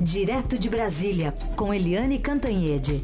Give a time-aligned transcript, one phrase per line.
[0.00, 3.00] Direto de Brasília, com Eliane Cantanhede.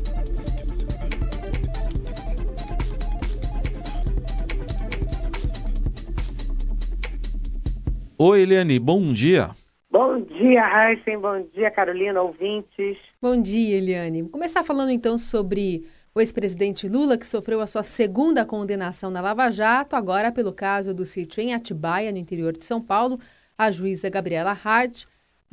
[8.18, 9.50] Oi, Eliane, bom dia.
[9.90, 11.18] Bom dia, Heisen.
[11.18, 12.98] Bom dia, Carolina, ouvintes.
[13.20, 14.22] Bom dia, Eliane.
[14.22, 19.22] Vou começar falando então sobre o ex-presidente Lula, que sofreu a sua segunda condenação na
[19.22, 23.18] Lava Jato, agora pelo caso do sítio em Atibaia, no interior de São Paulo.
[23.56, 25.04] A juíza Gabriela Hart,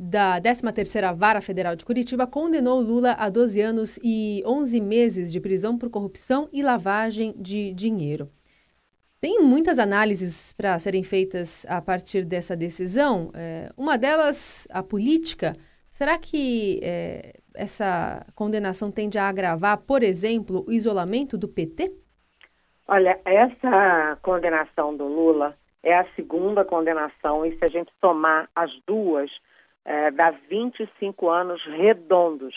[0.02, 5.38] da 13ª Vara Federal de Curitiba, condenou Lula a 12 anos e 11 meses de
[5.38, 8.30] prisão por corrupção e lavagem de dinheiro.
[9.20, 13.30] Tem muitas análises para serem feitas a partir dessa decisão.
[13.34, 15.54] É, uma delas, a política.
[15.90, 21.92] Será que é, essa condenação tende a agravar, por exemplo, o isolamento do PT?
[22.88, 28.70] Olha, essa condenação do Lula é a segunda condenação, e se a gente somar as
[28.86, 29.30] duas,
[29.84, 32.54] é, dá 25 anos redondos.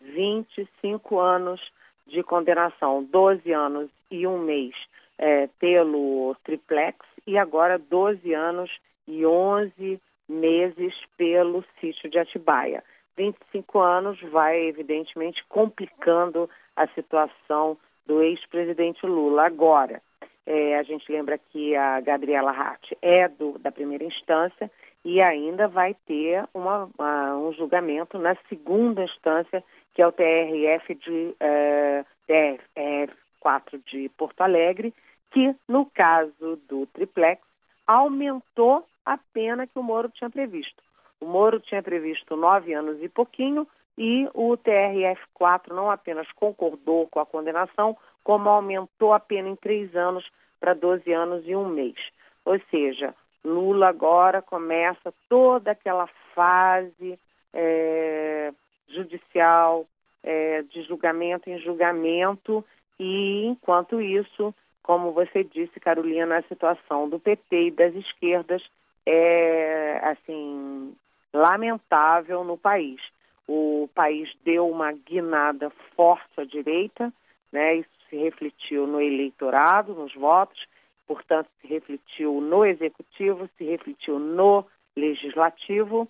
[0.00, 1.60] 25 anos
[2.06, 4.74] de condenação, 12 anos e um mês
[5.18, 8.70] é, pelo triplex e agora 12 anos
[9.06, 12.82] e 11 meses pelo sítio de Atibaia.
[13.16, 17.76] 25 anos vai, evidentemente, complicando a situação
[18.06, 19.46] do ex-presidente Lula.
[19.46, 20.02] Agora,
[20.46, 24.70] é, a gente lembra que a Gabriela Hart é do, da primeira instância
[25.04, 29.62] e ainda vai ter uma, uma, um julgamento na segunda instância,
[29.94, 34.94] que é o TRF de é, TRF 4 de Porto Alegre,
[35.32, 37.42] que, no caso do triplex,
[37.86, 40.82] aumentou a pena que o Moro tinha previsto.
[41.20, 43.66] O Moro tinha previsto nove anos e pouquinho
[43.98, 49.94] e o TRF4 não apenas concordou com a condenação, como aumentou a pena em três
[49.96, 50.24] anos
[50.60, 51.96] para 12 anos e um mês.
[52.44, 53.14] Ou seja,
[53.44, 57.18] Lula agora começa toda aquela fase
[57.52, 58.52] é,
[58.88, 59.86] judicial,
[60.22, 62.64] é, de julgamento em julgamento,
[62.98, 68.62] e enquanto isso, como você disse, Carolina, a situação do PT e das esquerdas
[69.04, 70.94] é, assim,
[71.32, 73.00] lamentável no país.
[73.48, 77.12] O país deu uma guinada forte à direita,
[77.50, 77.76] né?
[77.76, 80.64] Isso se refletiu no eleitorado, nos votos,
[81.06, 84.64] portanto, se refletiu no executivo, se refletiu no
[84.96, 86.08] legislativo,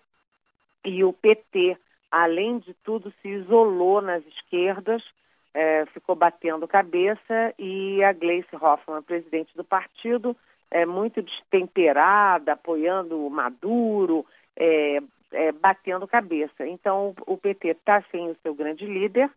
[0.84, 1.76] e o PT,
[2.10, 5.02] além de tudo, se isolou nas esquerdas
[5.54, 10.36] é, ficou batendo cabeça e a Gleice Hoffmann, presidente do partido,
[10.70, 14.25] é muito destemperada, apoiando o Maduro,
[14.56, 14.98] é,
[15.32, 16.66] é, batendo cabeça.
[16.66, 19.31] Então, o PT está sem o seu grande líder,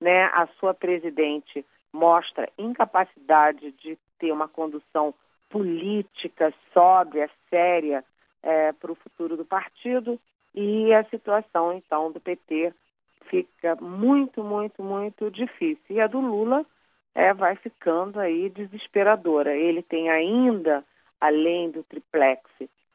[0.00, 0.24] né?
[0.34, 5.12] a sua presidente mostra incapacidade de ter uma condução
[5.50, 8.02] política sóbria, séria
[8.42, 10.18] é, para o futuro do partido
[10.54, 12.72] e a situação, então, do PT
[13.28, 15.84] fica muito, muito, muito difícil.
[15.90, 16.64] E a do Lula
[17.14, 19.54] é, vai ficando aí desesperadora.
[19.54, 20.82] Ele tem ainda,
[21.20, 22.42] além do triplex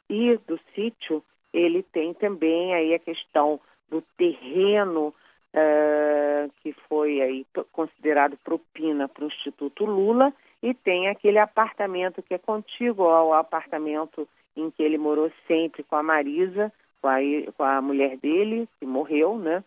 [0.10, 1.24] e do sítio,
[1.54, 3.60] ele tem também aí a questão
[3.90, 5.14] do terreno
[5.54, 12.34] uh, que foi aí considerado propina para o Instituto Lula e tem aquele apartamento que
[12.34, 16.72] é contíguo ao apartamento em que ele morou sempre com a Marisa,
[17.02, 17.18] com a,
[17.56, 19.64] com a mulher dele, que morreu, né?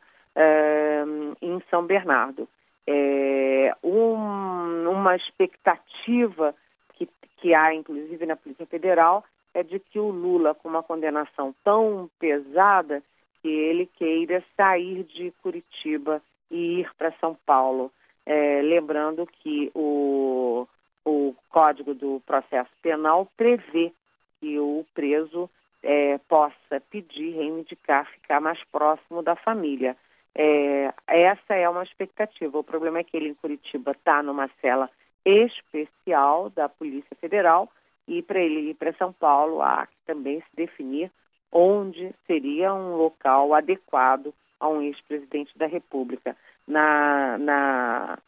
[1.41, 2.49] em São Bernardo.
[2.87, 6.55] É, um, uma expectativa
[6.95, 7.09] que,
[7.39, 12.11] que há, inclusive, na Polícia Federal é de que o Lula, com uma condenação tão
[12.19, 13.03] pesada,
[13.41, 17.91] que ele queira sair de Curitiba e ir para São Paulo.
[18.25, 20.67] É, lembrando que o,
[21.05, 23.93] o Código do Processo Penal prevê
[24.41, 25.49] que o preso
[25.83, 29.97] é, possa pedir, reivindicar, ficar mais próximo da família.
[30.35, 32.59] É, essa é uma expectativa.
[32.59, 34.89] O problema é que ele em Curitiba está numa cela
[35.25, 37.69] especial da Polícia Federal
[38.09, 41.11] e para ele ir para São Paulo há que também se definir
[41.51, 46.37] onde seria um local adequado a um ex-presidente da República.
[46.67, 48.19] Na, na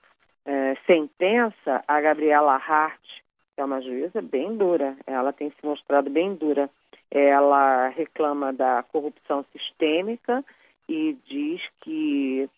[0.45, 3.01] é, sentença, a Gabriela Hart,
[3.55, 6.69] que é uma juíza bem dura, ela tem se mostrado bem dura.
[7.11, 10.45] Ela reclama da corrupção sistêmica
[10.89, 12.49] e diz que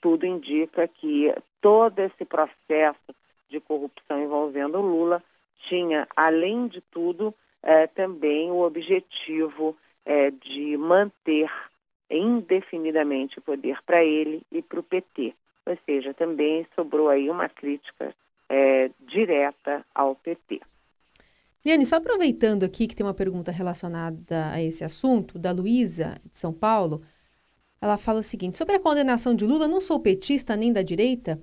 [0.00, 3.14] tudo indica que todo esse processo
[3.48, 5.22] de corrupção envolvendo Lula
[5.68, 11.50] tinha, além de tudo, é, também o objetivo é, de manter
[12.10, 15.34] indefinidamente o poder para ele e para o PT.
[15.66, 18.14] Ou seja, também sobrou aí uma crítica
[18.48, 20.60] é, direta ao PT.
[21.64, 26.38] Liane, só aproveitando aqui que tem uma pergunta relacionada a esse assunto, da Luísa, de
[26.38, 27.02] São Paulo,
[27.80, 31.40] Ela fala o seguinte: sobre a condenação de Lula, não sou petista nem da direita.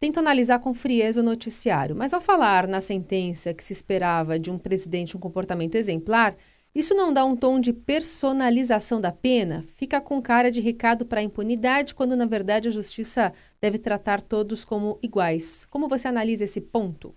[0.00, 4.50] Tento analisar com frieza o noticiário, mas ao falar na sentença que se esperava de
[4.50, 6.36] um presidente um comportamento exemplar,
[6.76, 9.64] isso não dá um tom de personalização da pena?
[9.76, 14.20] Fica com cara de recado para a impunidade, quando na verdade a justiça deve tratar
[14.20, 15.64] todos como iguais.
[15.70, 17.14] Como você analisa esse ponto?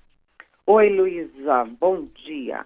[0.65, 2.65] Oi, Luísa, bom dia.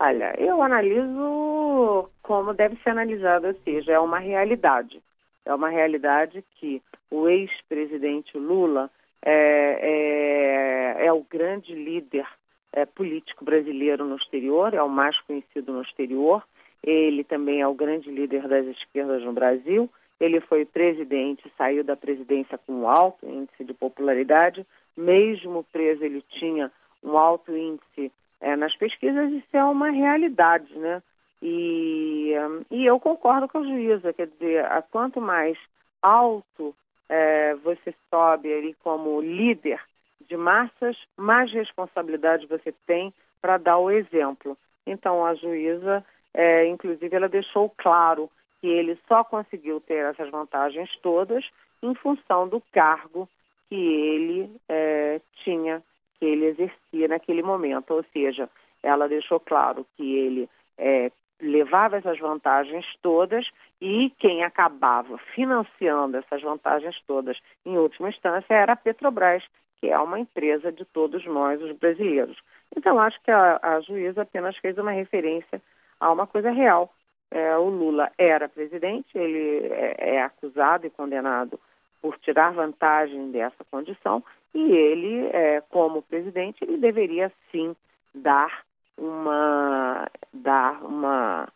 [0.00, 5.00] Olha, eu analiso como deve ser analisado, ou seja, é uma realidade.
[5.44, 8.90] É uma realidade que o ex-presidente Lula
[9.24, 12.26] é, é, é o grande líder
[12.72, 16.42] é, político brasileiro no exterior, é o mais conhecido no exterior.
[16.82, 19.88] Ele também é o grande líder das esquerdas no Brasil.
[20.18, 24.66] Ele foi presidente, saiu da presidência com um alto índice de popularidade.
[24.96, 26.70] Mesmo preso, ele tinha
[27.02, 28.10] um alto índice
[28.40, 29.30] é, nas pesquisas.
[29.32, 31.02] Isso é uma realidade, né?
[31.40, 32.32] E,
[32.70, 35.58] e eu concordo com a juíza, quer dizer, a quanto mais
[36.00, 36.74] alto
[37.08, 39.80] é, você sobe ali como líder
[40.28, 44.56] de massas, mais responsabilidade você tem para dar o exemplo.
[44.86, 46.04] Então, a juíza,
[46.34, 48.30] é, inclusive, ela deixou claro
[48.60, 51.44] que ele só conseguiu ter essas vantagens todas
[51.82, 53.28] em função do cargo
[53.68, 55.82] que ele é, tinha,
[56.18, 57.92] que ele exercia naquele momento.
[57.92, 58.48] Ou seja,
[58.82, 60.48] ela deixou claro que ele
[60.78, 61.10] é,
[61.40, 63.44] levava essas vantagens todas
[63.80, 67.36] e quem acabava financiando essas vantagens todas,
[67.66, 69.42] em última instância, era a Petrobras,
[69.82, 72.38] que é uma empresa de todos nós, os brasileiros.
[72.76, 75.60] Então, acho que a, a juíza apenas fez uma referência
[75.98, 76.94] a uma coisa real.
[77.32, 81.58] É, o Lula era presidente, ele é, é, acusado e condenado
[82.00, 84.22] por tirar vantagem dessa condição,
[84.54, 87.74] e ele, é, como presidente, ele deveria sim
[88.14, 88.62] dar
[88.96, 91.48] uma dar uma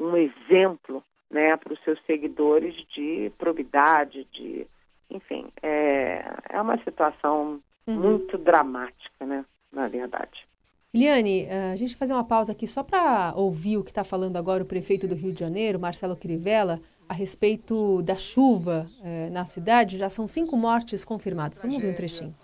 [0.00, 4.66] um exemplo né, para os seus seguidores de probidade, de
[5.10, 7.94] enfim, é, é uma situação uhum.
[7.94, 10.46] muito dramática, né, na verdade.
[10.94, 14.04] Eliane, eh, a gente vai fazer uma pausa aqui só para ouvir o que está
[14.04, 19.28] falando agora o prefeito do Rio de Janeiro, Marcelo Crivella, a respeito da chuva eh,
[19.32, 19.98] na cidade.
[19.98, 21.58] Já são cinco mortes confirmadas.
[21.60, 22.34] Vamos ouvir um trechinho.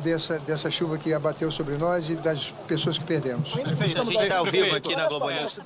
[0.00, 3.52] Dessa, dessa chuva que abateu sobre nós e das pessoas que perdemos.
[3.52, 5.60] Prefeito, a gente está ao vivo aqui na Globo News.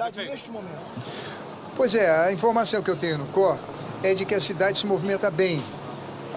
[1.76, 3.58] Pois é, a informação que eu tenho no COR
[4.02, 5.60] é de que a cidade se movimenta bem,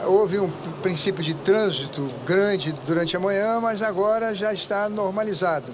[0.06, 0.50] Houve um
[0.81, 5.74] princípio de trânsito grande durante a manhã, mas agora já está normalizado.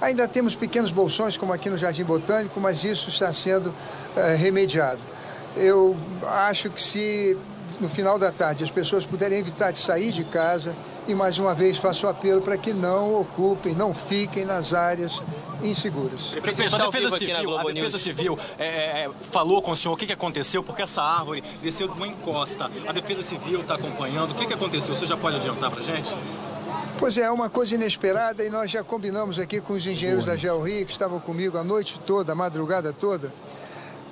[0.00, 3.72] Ainda temos pequenos bolsões, como aqui no Jardim Botânico, mas isso está sendo
[4.16, 5.00] é, remediado.
[5.56, 5.96] Eu
[6.26, 7.38] acho que se
[7.80, 10.74] no final da tarde as pessoas puderem evitar de sair de casa,
[11.06, 15.22] e mais uma vez faço apelo para que não ocupem, não fiquem nas áreas
[15.62, 16.28] inseguras.
[16.40, 18.64] Prefeito, a Defesa Civil, a defesa civil é,
[19.04, 22.06] é, falou com o senhor o que, que aconteceu, porque essa árvore desceu de uma
[22.06, 22.70] encosta.
[22.86, 24.32] A Defesa Civil está acompanhando.
[24.32, 24.94] O que, que aconteceu?
[24.94, 26.16] Você já pode adiantar para gente?
[26.98, 30.36] Pois é, é uma coisa inesperada e nós já combinamos aqui com os engenheiros da
[30.36, 33.32] GeoRio que estavam comigo a noite toda, a madrugada toda.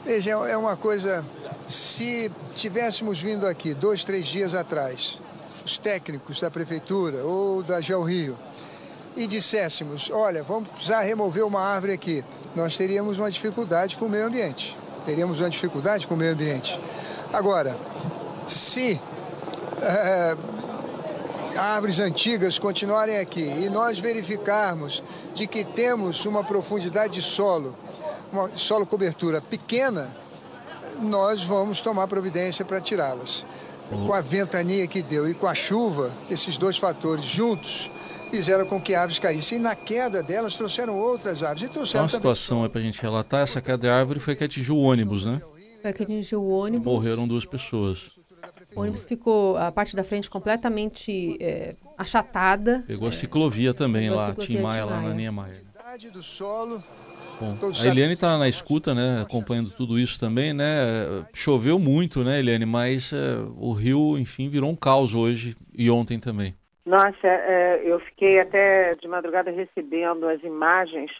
[0.04, 1.24] Veja, é uma coisa,
[1.68, 5.20] se tivéssemos vindo aqui dois, três dias atrás
[5.70, 8.36] os técnicos da prefeitura ou da Geo Rio
[9.16, 12.24] e disséssemos, olha, vamos precisar remover uma árvore aqui,
[12.56, 14.76] nós teríamos uma dificuldade com o meio ambiente.
[15.04, 16.78] Teríamos uma dificuldade com o meio ambiente.
[17.32, 17.76] Agora,
[18.48, 19.00] se
[19.80, 20.36] é,
[21.56, 25.02] árvores antigas continuarem aqui e nós verificarmos
[25.34, 27.76] de que temos uma profundidade de solo,
[28.32, 30.08] uma solo cobertura pequena,
[30.98, 33.44] nós vamos tomar providência para tirá-las
[33.90, 37.90] com a ventania que deu e com a chuva, esses dois fatores juntos
[38.30, 39.58] fizeram com que árvores caíssem.
[39.58, 41.68] E na queda delas trouxeram outras árvores.
[41.68, 44.36] E trouxeram então, a situação é para a gente relatar, essa queda de árvore foi
[44.36, 45.40] que atingiu o ônibus, né?
[45.82, 46.86] Foi que atingiu o ônibus.
[46.86, 48.18] Morreram duas pessoas.
[48.74, 52.84] O ônibus ficou, a parte da frente completamente é, achatada.
[52.86, 55.69] Pegou a ciclovia também lá, Tim Maia, lá na Niemeyer.
[55.98, 56.80] Do solo
[57.40, 60.64] Bom, a Eliane está na escuta, né, acompanhando tudo isso também, né?
[61.34, 62.66] Choveu muito, né, Eliane?
[62.66, 63.16] Mas é,
[63.58, 66.54] o rio, enfim, virou um caos hoje e ontem também.
[66.84, 71.10] Nossa, é, eu fiquei até de madrugada recebendo as imagens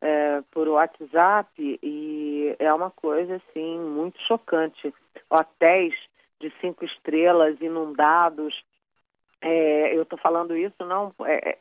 [0.00, 1.50] é, por WhatsApp
[1.82, 4.94] e é uma coisa assim muito chocante.
[5.28, 5.94] Hotéis
[6.40, 8.54] de cinco estrelas inundados.
[9.42, 11.12] É, eu estou falando isso não,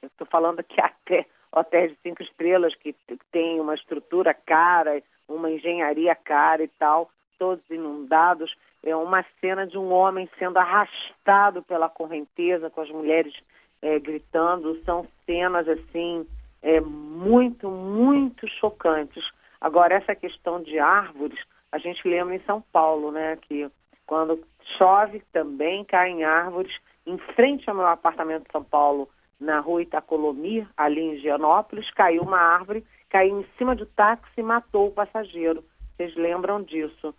[0.03, 2.95] estou falando que até hotéis de cinco estrelas que
[3.31, 8.53] têm uma estrutura cara, uma engenharia cara e tal, todos inundados.
[8.83, 13.33] É uma cena de um homem sendo arrastado pela correnteza, com as mulheres
[13.81, 14.81] é, gritando.
[14.83, 16.27] São cenas assim
[16.61, 19.23] é, muito, muito chocantes.
[19.61, 21.39] Agora, essa questão de árvores,
[21.71, 23.69] a gente lembra em São Paulo, né, que
[24.05, 24.43] Quando
[24.77, 26.75] chove, também caem árvores.
[27.05, 29.07] Em frente ao meu apartamento de São Paulo,
[29.43, 34.43] na rua Itacolomi, ali em Gianópolis, caiu uma árvore, caiu em cima do táxi e
[34.43, 35.63] matou o passageiro.
[35.95, 37.13] Vocês lembram disso?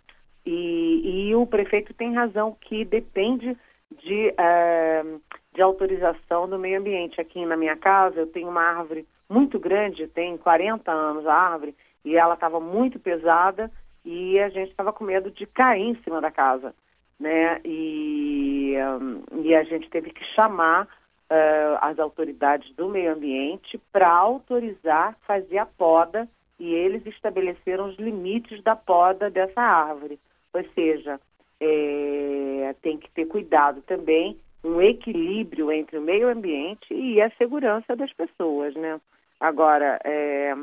[0.45, 3.55] E, e o prefeito tem razão que depende
[3.91, 5.21] de, uh,
[5.53, 7.21] de autorização do meio ambiente.
[7.21, 11.75] Aqui na minha casa eu tenho uma árvore muito grande, tem 40 anos a árvore,
[12.03, 13.71] e ela estava muito pesada
[14.03, 16.75] e a gente estava com medo de cair em cima da casa,
[17.19, 17.59] né?
[17.65, 20.87] E, um, e a gente teve que chamar
[21.29, 26.27] uh, as autoridades do meio ambiente para autorizar fazer a poda
[26.59, 30.19] e eles estabeleceram os limites da poda dessa árvore.
[30.53, 31.19] Ou seja,
[31.59, 37.95] é, tem que ter cuidado também, um equilíbrio entre o meio ambiente e a segurança
[37.95, 38.99] das pessoas, né?
[39.39, 40.55] Agora, é,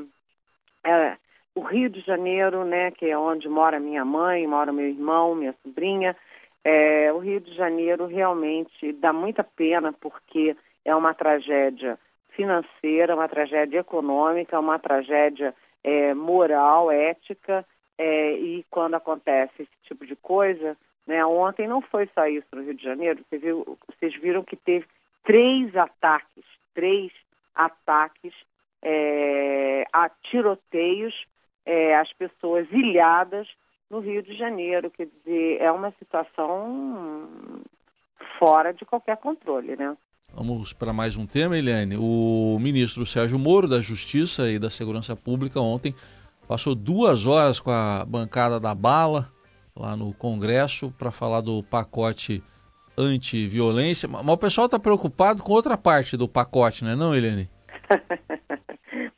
[0.84, 1.16] é,
[1.54, 5.54] o Rio de Janeiro, né, que é onde mora minha mãe, mora meu irmão, minha
[5.62, 6.16] sobrinha,
[6.64, 11.98] é, o Rio de Janeiro realmente dá muita pena porque é uma tragédia
[12.30, 17.64] financeira, uma tragédia econômica, uma tragédia é, moral, ética,
[17.98, 20.76] é, e quando acontece esse tipo de coisa,
[21.06, 24.56] né, ontem não foi só isso no Rio de Janeiro, você viu, vocês viram que
[24.56, 24.86] teve
[25.24, 27.12] três ataques, três
[27.54, 28.32] ataques
[28.82, 31.14] é, a tiroteios,
[31.66, 33.48] é, as pessoas ilhadas
[33.92, 34.90] no Rio de Janeiro.
[34.90, 37.28] Quer dizer, é uma situação
[38.38, 39.94] fora de qualquer controle, né?
[40.34, 41.96] Vamos para mais um tema, Eliane.
[41.98, 45.94] O ministro Sérgio Moro, da Justiça e da Segurança Pública, ontem
[46.48, 49.30] passou duas horas com a bancada da bala
[49.76, 52.42] lá no Congresso para falar do pacote
[52.96, 54.08] anti-violência.
[54.08, 57.50] Mas o pessoal está preocupado com outra parte do pacote, não é não, Eliane?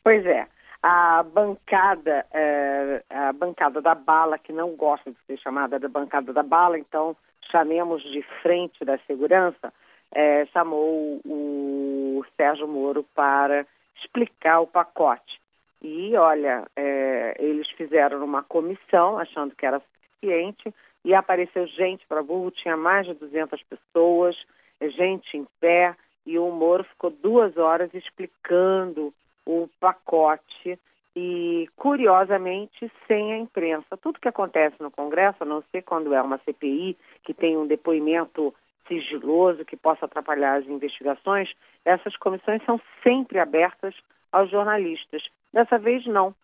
[0.02, 0.48] pois é.
[0.86, 6.30] A bancada, é, a bancada da bala, que não gosta de ser chamada da bancada
[6.30, 7.16] da bala, então
[7.50, 9.72] chamemos de frente da segurança,
[10.14, 15.40] é, chamou o Sérgio Moro para explicar o pacote.
[15.80, 22.22] E olha, é, eles fizeram uma comissão, achando que era suficiente, e apareceu gente para
[22.22, 24.36] burro, tinha mais de 200 pessoas,
[24.82, 29.14] gente em pé, e o Moro ficou duas horas explicando
[29.46, 30.78] o pacote
[31.16, 33.96] e, curiosamente, sem a imprensa.
[33.96, 37.66] Tudo que acontece no Congresso, a não ser quando é uma CPI que tem um
[37.66, 38.54] depoimento
[38.88, 41.50] sigiloso que possa atrapalhar as investigações,
[41.84, 43.94] essas comissões são sempre abertas
[44.32, 45.22] aos jornalistas.
[45.52, 46.34] Dessa vez, não.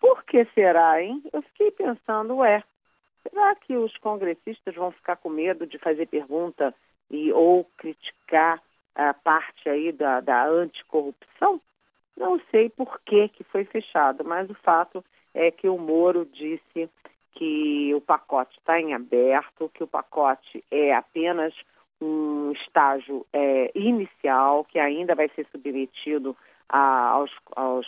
[0.00, 1.22] Por que será, hein?
[1.32, 2.62] Eu fiquei pensando, ué,
[3.22, 6.74] será que os congressistas vão ficar com medo de fazer pergunta
[7.10, 8.60] e ou criticar
[8.94, 11.60] a parte aí da, da anticorrupção.
[12.16, 15.04] Não sei por que, que foi fechado, mas o fato
[15.34, 16.88] é que o Moro disse
[17.32, 21.54] que o pacote está em aberto, que o pacote é apenas
[22.00, 26.36] um estágio é, inicial, que ainda vai ser submetido
[26.68, 27.86] a, aos, aos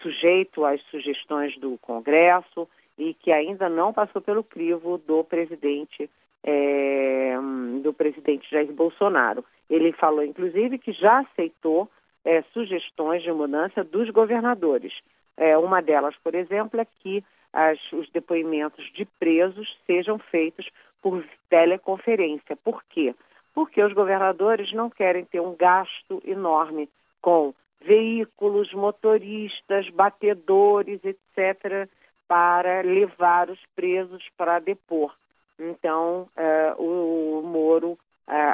[0.00, 2.68] sujeito às sugestões do Congresso
[2.98, 6.08] e que ainda não passou pelo crivo do presidente
[6.42, 7.36] é,
[7.82, 9.44] do presidente Jair Bolsonaro.
[9.68, 11.90] Ele falou, inclusive, que já aceitou
[12.26, 14.92] é, sugestões de mudança dos governadores.
[15.36, 20.68] É, uma delas, por exemplo, é que as, os depoimentos de presos sejam feitos
[21.00, 22.56] por teleconferência.
[22.56, 23.14] Por quê?
[23.54, 26.88] Porque os governadores não querem ter um gasto enorme
[27.22, 31.88] com veículos, motoristas, batedores, etc.,
[32.26, 35.14] para levar os presos para depor.
[35.60, 37.98] Então, uh, o, Moro uh,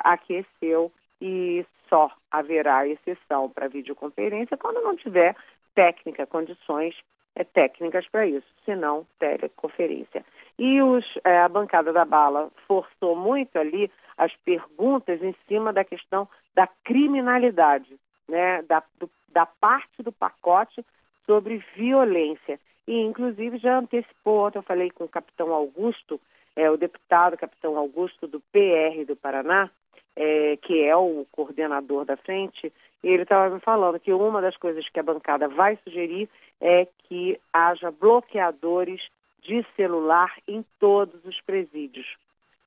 [0.05, 5.37] aqueceu e só haverá exceção para videoconferência quando não tiver
[5.73, 6.97] técnica, condições
[7.37, 10.25] é, técnicas para isso, senão teleconferência.
[10.59, 15.85] E os, é, a bancada da bala forçou muito ali as perguntas em cima da
[15.85, 17.97] questão da criminalidade,
[18.29, 20.85] né, da, do, da parte do pacote
[21.25, 22.59] sobre violência.
[22.87, 26.21] E, inclusive, já antecipou, ontem eu falei com o capitão Augusto,
[26.57, 29.71] é, o deputado capitão Augusto do PR do Paraná,
[30.17, 34.89] é, que é o coordenador da frente, ele estava me falando que uma das coisas
[34.89, 36.29] que a bancada vai sugerir
[36.61, 39.01] é que haja bloqueadores
[39.43, 42.07] de celular em todos os presídios.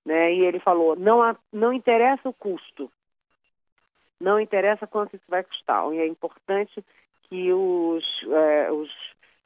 [0.06, 0.34] Né?
[0.34, 2.92] E ele falou, não, há, não interessa o custo,
[4.20, 5.92] não interessa quanto isso vai custar.
[5.94, 6.84] E é importante
[7.24, 8.92] que os, é, os,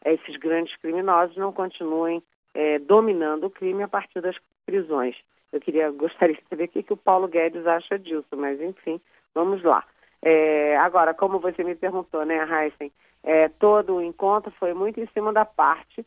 [0.06, 2.22] esses grandes criminosos não continuem
[2.53, 5.15] é, dominando o crime a partir das prisões.
[5.51, 9.00] Eu queria gostaria de saber o que, que o Paulo Guedes acha disso, mas enfim,
[9.34, 9.84] vamos lá.
[10.22, 12.91] É, agora, como você me perguntou, né, Heisen,
[13.24, 16.06] é, todo o encontro foi muito em cima da parte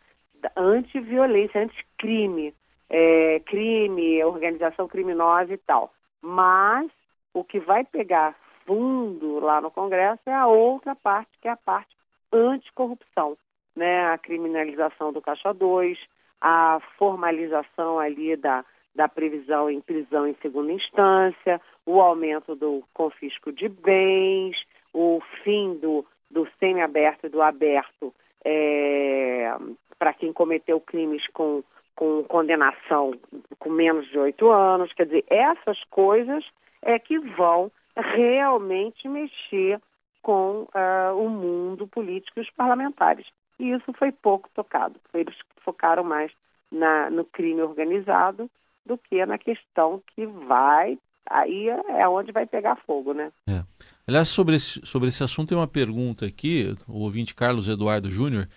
[0.57, 2.55] anti-violência, anti-crime.
[2.93, 5.91] é, crime, organização criminosa e tal.
[6.21, 6.91] Mas
[7.33, 11.57] o que vai pegar fundo lá no Congresso é a outra parte, que é a
[11.57, 11.97] parte
[12.31, 13.37] anticorrupção,
[13.75, 14.07] né?
[14.13, 15.99] A criminalização do Caixa 2,
[16.41, 18.63] a formalização ali da,
[18.95, 24.57] da previsão em prisão em segunda instância, o aumento do confisco de bens,
[24.93, 29.55] o fim do, do semiaberto e do aberto é,
[29.99, 31.63] para quem cometeu crimes com,
[31.95, 33.13] com condenação
[33.59, 34.93] com menos de oito anos.
[34.93, 36.45] Quer dizer, essas coisas
[36.83, 39.81] é que vão realmente mexer
[40.21, 43.27] com uh, o mundo político e os parlamentares.
[43.59, 44.99] E isso foi pouco tocado.
[45.13, 46.33] Eles focaram mais
[46.71, 48.51] na, no crime organizado
[48.87, 50.99] do que na questão que vai.
[51.29, 53.33] Aí é onde vai pegar fogo, né?
[53.49, 53.63] É.
[54.07, 58.49] Aliás, sobre esse, sobre esse assunto, tem uma pergunta aqui, o ouvinte Carlos Eduardo Júnior.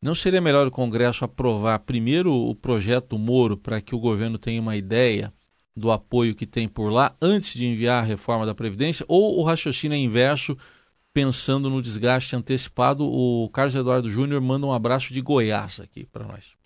[0.00, 4.60] Não seria melhor o Congresso aprovar primeiro o projeto Moro para que o governo tenha
[4.60, 5.32] uma ideia
[5.76, 9.04] do apoio que tem por lá antes de enviar a reforma da Previdência?
[9.08, 10.56] Ou o raciocínio é inverso,
[11.12, 13.04] pensando no desgaste antecipado?
[13.04, 16.56] O Carlos Eduardo Júnior manda um abraço de Goiás aqui para nós.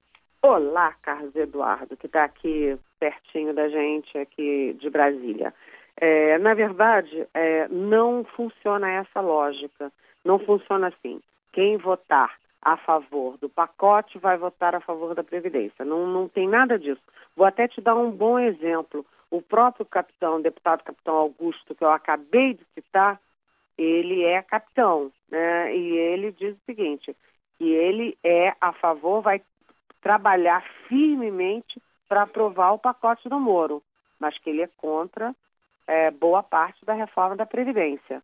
[0.43, 5.55] Olá, Carlos Eduardo, que está aqui pertinho da gente, aqui de Brasília.
[5.97, 9.91] É, na verdade, é, não funciona essa lógica.
[10.25, 11.21] Não funciona assim.
[11.53, 15.85] Quem votar a favor do pacote vai votar a favor da Previdência.
[15.85, 17.01] Não, não tem nada disso.
[17.35, 19.05] Vou até te dar um bom exemplo.
[19.31, 23.19] O próprio capitão, deputado capitão Augusto, que eu acabei de citar,
[23.79, 25.75] ele é capitão, né?
[25.75, 27.17] E ele diz o seguinte,
[27.57, 29.41] que ele é a favor, vai
[30.03, 31.81] trabalhar firmemente
[32.11, 33.81] para aprovar o pacote do Moro,
[34.19, 35.33] mas que ele é contra
[35.87, 38.21] é, boa parte da reforma da Previdência.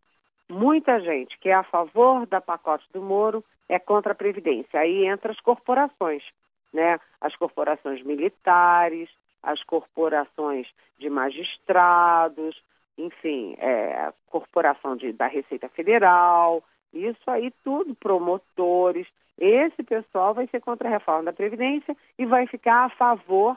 [0.48, 4.80] Muita gente que é a favor da pacote do Moro é contra a Previdência.
[4.80, 6.24] Aí entra as corporações,
[6.72, 6.98] né?
[7.20, 9.08] As corporações militares,
[9.40, 10.66] as corporações
[10.98, 12.60] de magistrados,
[12.98, 16.60] enfim, é, corporação de, da Receita Federal,
[16.92, 19.06] isso aí tudo, promotores.
[19.38, 23.56] Esse pessoal vai ser contra a reforma da Previdência e vai ficar a favor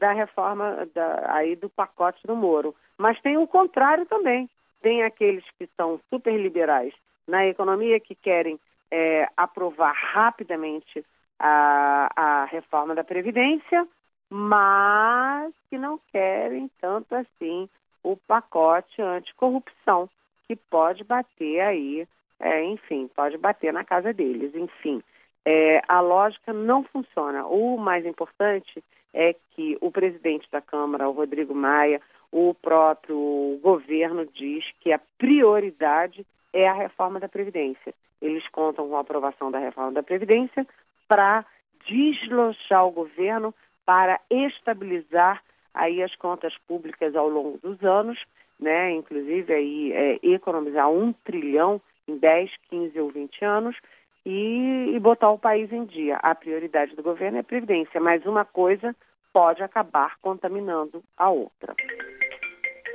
[0.00, 2.74] da reforma da, aí do pacote do Moro.
[2.98, 4.48] Mas tem o contrário também.
[4.80, 6.94] Tem aqueles que são super liberais
[7.28, 8.58] na economia que querem
[8.90, 11.04] é, aprovar rapidamente
[11.38, 13.86] a, a reforma da Previdência,
[14.28, 17.68] mas que não querem tanto assim
[18.02, 20.08] o pacote anticorrupção,
[20.46, 22.08] que pode bater aí,
[22.40, 24.54] é, enfim, pode bater na casa deles.
[24.54, 25.02] Enfim,
[25.44, 27.46] é, a lógica não funciona.
[27.46, 32.00] O mais importante é que o presidente da Câmara, o Rodrigo Maia,
[32.30, 37.92] o próprio governo diz que a prioridade é a reforma da Previdência.
[38.20, 40.66] Eles contam com a aprovação da reforma da Previdência
[41.08, 41.44] para
[41.86, 45.42] deslochar o governo, para estabilizar
[45.74, 48.22] aí as contas públicas ao longo dos anos,
[48.58, 48.92] né?
[48.92, 53.76] inclusive aí é, economizar um trilhão em 10, 15 ou 20 anos
[54.24, 56.16] e, e botar o país em dia.
[56.16, 58.94] A prioridade do governo é a Previdência, mas uma coisa
[59.32, 61.74] pode acabar contaminando a outra.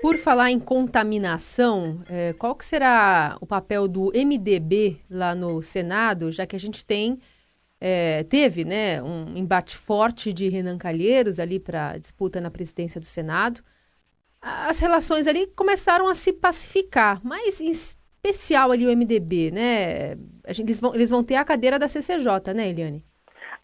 [0.02, 6.32] Por falar em contaminação, é, qual que será o papel do MDB lá no Senado,
[6.32, 7.20] já que a gente tem
[7.80, 13.06] é, teve né, um embate forte de Renan Calheiros ali para disputa na presidência do
[13.06, 13.62] Senado.
[14.42, 17.60] As relações ali começaram a se pacificar, mas
[18.30, 20.12] especial ali o MDB, né?
[20.48, 23.04] Eles vão, eles vão ter a cadeira da CCJ, né, Eliane?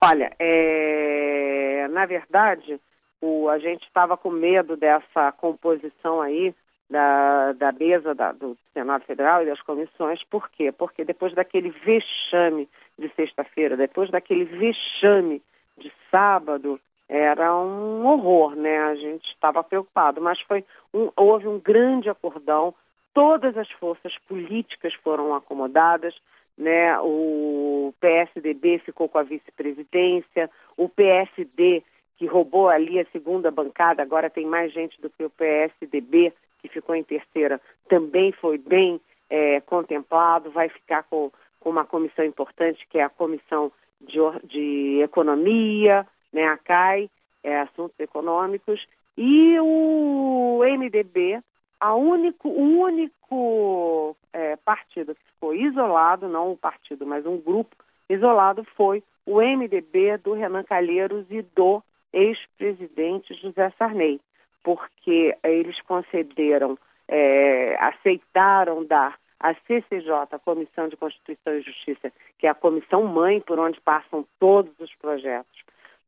[0.04, 2.80] Olha, é, na verdade,
[3.22, 6.54] o, a gente estava com medo dessa composição aí
[6.90, 10.24] da, da mesa da, do Senado Federal e das comissões.
[10.24, 10.72] Por quê?
[10.72, 15.42] Porque depois daquele vexame de sexta-feira, depois daquele vexame
[15.78, 18.80] de sábado, era um horror, né?
[18.80, 22.74] A gente estava preocupado, mas foi um, houve um grande acordão.
[23.14, 26.16] Todas as forças políticas foram acomodadas,
[26.58, 26.98] né?
[27.00, 31.84] O PSDB ficou com a vice-presidência, o PSD
[32.18, 36.68] que roubou ali a segunda bancada, agora tem mais gente do que o PSDB, que
[36.70, 42.86] ficou em terceira, também foi bem é, contemplado, vai ficar com, com, uma comissão importante,
[42.92, 47.10] que é a Comissão de, de Economia, né, a CAI,
[47.44, 48.86] é, Assuntos Econômicos,
[49.18, 51.42] e o MDB,
[51.82, 57.76] a único, o único é, partido que ficou isolado, não o partido, mas um grupo
[58.08, 61.82] isolado, foi o MDB do Renan Calheiros e do
[62.14, 64.22] ex-presidente José Sarney,
[64.64, 72.46] porque eles concederam, é, aceitaram dar à CCJ, a Comissão de Constituição e Justiça, que
[72.46, 75.64] é a comissão mãe por onde passam todos os projetos,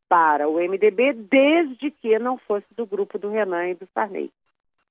[0.08, 4.30] para o MDB, desde que não fosse do grupo do Renan e do Sarney.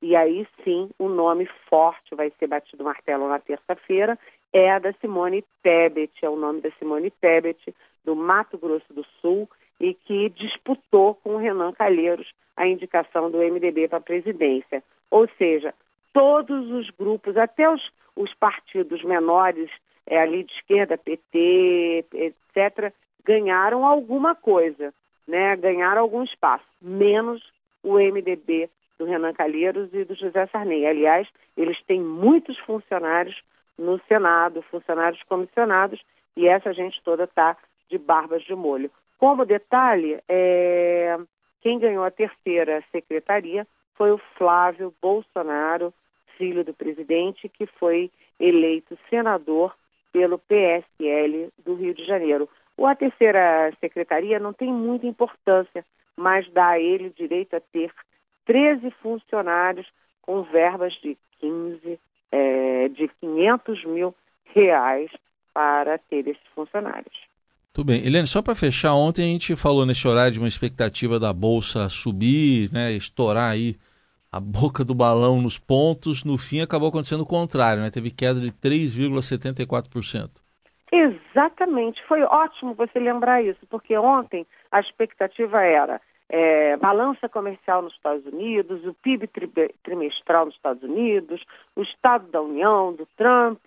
[0.03, 4.19] E aí sim, o nome forte vai ser batido martelo na terça-feira,
[4.53, 7.73] é a da Simone Tebet, é o nome da Simone Tebet,
[8.05, 13.39] do Mato Grosso do Sul, e que disputou com o Renan Calheiros a indicação do
[13.39, 14.83] MDB para a presidência.
[15.09, 15.73] Ou seja,
[16.13, 19.71] todos os grupos, até os, os partidos menores,
[20.05, 22.93] é, ali de esquerda, PT, etc.,
[23.25, 24.93] ganharam alguma coisa,
[25.29, 25.55] né?
[25.57, 27.41] ganharam algum espaço, menos
[27.85, 30.87] o MDB do Renan Calheiros e do José Sarney.
[30.87, 33.41] Aliás, eles têm muitos funcionários
[33.79, 36.01] no Senado, funcionários comissionados,
[36.37, 37.57] e essa gente toda está
[37.89, 38.91] de barbas de molho.
[39.19, 41.19] Como detalhe, é...
[41.61, 45.93] quem ganhou a terceira secretaria foi o Flávio Bolsonaro,
[46.37, 49.75] filho do presidente, que foi eleito senador
[50.13, 52.49] pelo PSL do Rio de Janeiro.
[52.77, 55.85] O a terceira secretaria não tem muita importância,
[56.17, 57.93] mas dá a ele direito a ter
[58.47, 59.87] 13 funcionários
[60.21, 61.99] com verbas de 15,
[62.31, 64.15] é, de 500 mil
[64.55, 65.11] reais
[65.53, 67.15] para ter esses funcionários.
[67.73, 68.07] Tudo bem.
[68.07, 71.89] Helene, só para fechar, ontem a gente falou nesse horário de uma expectativa da Bolsa
[71.89, 73.77] subir, né, estourar aí
[74.31, 76.25] a boca do balão nos pontos.
[76.25, 77.91] No fim, acabou acontecendo o contrário, né?
[77.91, 80.31] Teve queda de 3,74%.
[80.91, 82.03] Exatamente.
[82.07, 86.01] Foi ótimo você lembrar isso, porque ontem a expectativa era
[86.33, 89.51] é, balança comercial nos Estados Unidos, o PIB tri
[89.83, 91.45] trimestral nos Estados Unidos,
[91.77, 93.61] o Estado da União, do Trump,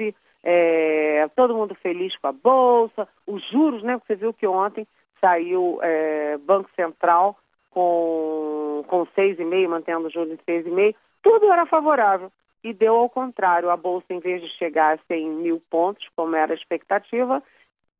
[0.43, 3.99] é, todo mundo feliz com a Bolsa, os juros, né?
[3.99, 4.87] Você viu que ontem
[5.21, 7.37] saiu é, Banco Central
[7.69, 12.31] com, com 6,5, mantendo os juros em 6,5, tudo era favorável.
[12.63, 16.35] E deu ao contrário, a Bolsa, em vez de chegar a 100 mil pontos, como
[16.35, 17.43] era a expectativa,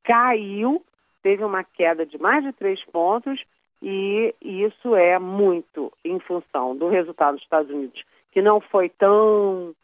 [0.04, 0.84] caiu,
[1.21, 3.43] teve uma queda de mais de 3 pontos
[3.81, 9.75] e isso é muito em função do resultado dos Estados Unidos, que não foi tão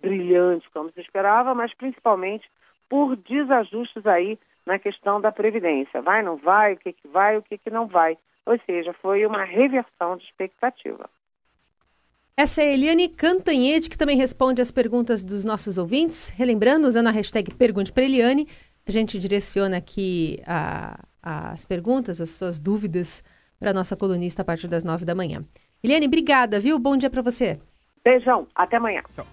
[0.00, 2.48] brilhante como se esperava, mas principalmente
[2.88, 6.00] por desajustes aí na questão da previdência.
[6.02, 8.16] Vai, não vai, o que, que vai, o que, que não vai.
[8.46, 11.08] Ou seja, foi uma reversão de expectativa.
[12.36, 16.28] Essa é a Eliane Cantanhede, que também responde as perguntas dos nossos ouvintes.
[16.28, 18.46] Relembrando, usando a hashtag Pergunte para Eliane,
[18.86, 23.24] a gente direciona aqui a, as perguntas, as suas dúvidas
[23.58, 25.44] para a nossa colunista a partir das nove da manhã.
[25.82, 26.78] Eliane, obrigada, viu?
[26.78, 27.60] Bom dia para você.
[28.04, 29.02] Beijão, até amanhã.
[29.14, 29.26] Tchau.